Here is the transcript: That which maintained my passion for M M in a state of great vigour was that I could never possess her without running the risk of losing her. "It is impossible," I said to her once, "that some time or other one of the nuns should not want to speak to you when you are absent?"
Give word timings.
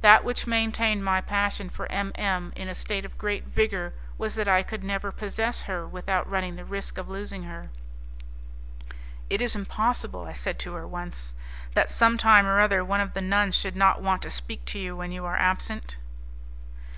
That 0.00 0.24
which 0.24 0.46
maintained 0.46 1.04
my 1.04 1.20
passion 1.20 1.68
for 1.68 1.84
M 1.92 2.10
M 2.14 2.54
in 2.56 2.68
a 2.68 2.74
state 2.74 3.04
of 3.04 3.18
great 3.18 3.44
vigour 3.44 3.92
was 4.16 4.34
that 4.36 4.48
I 4.48 4.62
could 4.62 4.82
never 4.82 5.12
possess 5.12 5.64
her 5.64 5.86
without 5.86 6.26
running 6.26 6.56
the 6.56 6.64
risk 6.64 6.96
of 6.96 7.06
losing 7.10 7.42
her. 7.42 7.68
"It 9.28 9.42
is 9.42 9.54
impossible," 9.54 10.24
I 10.24 10.32
said 10.32 10.58
to 10.60 10.72
her 10.72 10.88
once, 10.88 11.34
"that 11.74 11.90
some 11.90 12.16
time 12.16 12.46
or 12.46 12.60
other 12.62 12.82
one 12.82 13.02
of 13.02 13.12
the 13.12 13.20
nuns 13.20 13.56
should 13.56 13.76
not 13.76 14.00
want 14.00 14.22
to 14.22 14.30
speak 14.30 14.64
to 14.72 14.78
you 14.78 14.96
when 14.96 15.12
you 15.12 15.26
are 15.26 15.36
absent?" 15.36 15.98